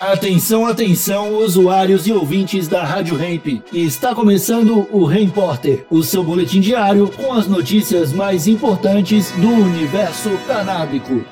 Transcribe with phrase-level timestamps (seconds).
[0.00, 3.62] Atenção, atenção, usuários e ouvintes da Rádio Hemp.
[3.70, 10.30] Está começando o Repórter, o seu boletim diário com as notícias mais importantes do universo
[10.46, 11.22] canábico.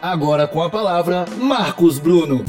[0.00, 2.44] Agora com a palavra, Marcos Bruno.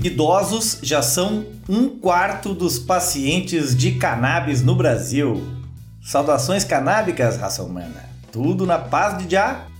[0.00, 5.42] Idosos já são um quarto dos pacientes de cannabis no Brasil.
[6.00, 8.08] Saudações canábicas, raça humana.
[8.30, 9.71] Tudo na paz de já.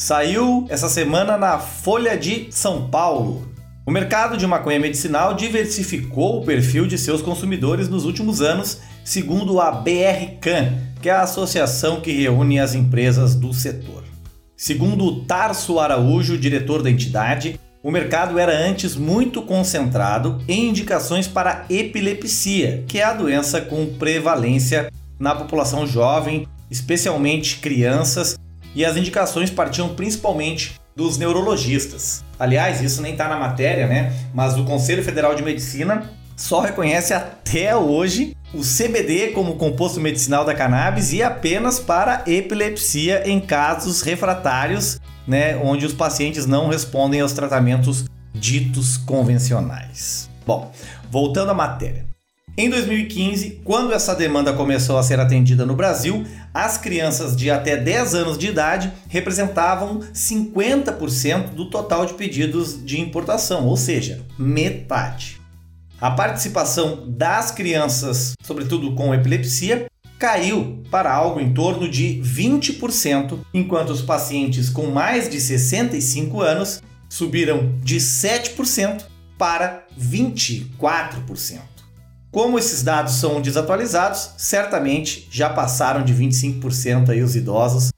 [0.00, 3.46] Saiu essa semana na Folha de São Paulo.
[3.84, 9.60] O mercado de maconha medicinal diversificou o perfil de seus consumidores nos últimos anos, segundo
[9.60, 10.72] a BRCAN,
[11.02, 14.02] que é a associação que reúne as empresas do setor.
[14.56, 21.66] Segundo Tarso Araújo, diretor da entidade, o mercado era antes muito concentrado em indicações para
[21.68, 28.38] epilepsia, que é a doença com prevalência na população jovem, especialmente crianças
[28.74, 32.24] e as indicações partiam principalmente dos neurologistas.
[32.38, 34.12] Aliás, isso nem está na matéria, né?
[34.34, 40.44] Mas o Conselho Federal de Medicina só reconhece até hoje o CBD como composto medicinal
[40.44, 47.20] da cannabis e apenas para epilepsia em casos refratários, né, onde os pacientes não respondem
[47.20, 50.28] aos tratamentos ditos convencionais.
[50.46, 50.72] Bom,
[51.10, 52.09] voltando à matéria.
[52.56, 57.76] Em 2015, quando essa demanda começou a ser atendida no Brasil, as crianças de até
[57.76, 65.40] 10 anos de idade representavam 50% do total de pedidos de importação, ou seja, metade.
[66.00, 69.86] A participação das crianças, sobretudo com epilepsia,
[70.18, 76.82] caiu para algo em torno de 20%, enquanto os pacientes com mais de 65 anos
[77.08, 79.04] subiram de 7%
[79.38, 81.79] para 24%.
[82.30, 87.90] Como esses dados são desatualizados, certamente já passaram de 25% aí os idosos,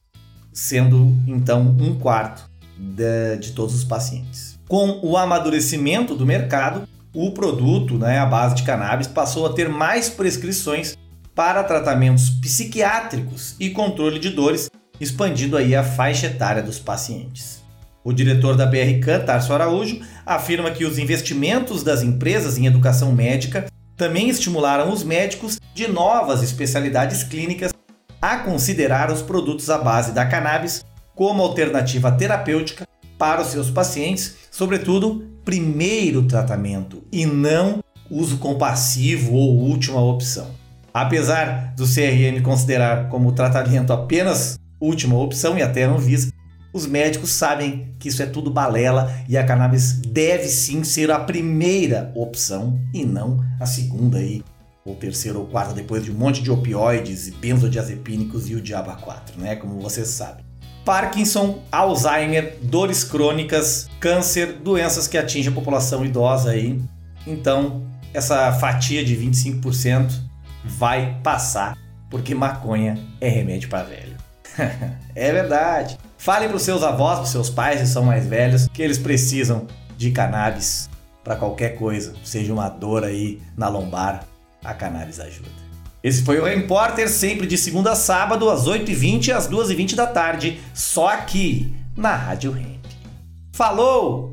[0.50, 4.58] sendo então um quarto de, de, todos os pacientes.
[4.66, 9.68] Com o amadurecimento do mercado, o produto, né, a base de cannabis, passou a ter
[9.68, 10.96] mais prescrições
[11.34, 17.62] para tratamentos psiquiátricos e controle de dores, expandindo aí a faixa etária dos pacientes.
[18.02, 23.66] O diretor da BRK, Tarso Araújo, afirma que os investimentos das empresas em educação médica
[23.96, 27.72] também estimularam os médicos de novas especialidades clínicas
[28.20, 32.86] a considerar os produtos à base da cannabis como alternativa terapêutica
[33.18, 40.48] para os seus pacientes, sobretudo primeiro tratamento e não uso compassivo ou última opção.
[40.92, 46.32] Apesar do CRM considerar como tratamento apenas última opção e até a Anvisa,
[46.72, 51.18] os médicos sabem que isso é tudo balela e a cannabis deve sim ser a
[51.18, 54.42] primeira opção e não a segunda aí,
[54.84, 58.90] ou terceira ou quarta, depois de um monte de opioides e benzodiazepínicos e o diabo
[58.96, 59.56] 4, né?
[59.56, 60.44] Como vocês sabem.
[60.84, 66.82] Parkinson, Alzheimer, dores crônicas, câncer, doenças que atingem a população idosa aí.
[67.24, 67.82] Então,
[68.12, 70.10] essa fatia de 25%
[70.64, 71.78] vai passar,
[72.10, 74.16] porque maconha é remédio para velho.
[75.14, 75.96] é verdade.
[76.22, 78.96] Fale para os seus avós, para os seus pais que são mais velhos, que eles
[78.96, 79.66] precisam
[79.98, 80.88] de cannabis
[81.24, 84.24] para qualquer coisa, seja uma dor aí na lombar,
[84.62, 85.48] a cannabis ajuda.
[86.00, 90.60] Esse foi o Repórter, sempre de segunda a sábado, às 8h20 às 2h20 da tarde,
[90.72, 92.84] só aqui na Rádio Hemp.
[93.52, 94.32] Falou!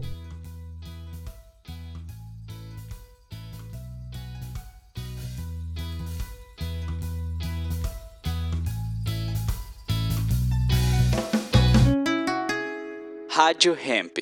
[13.39, 14.19] Rádio Hemp.